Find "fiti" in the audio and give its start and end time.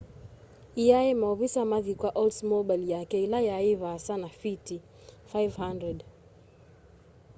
4.41-4.77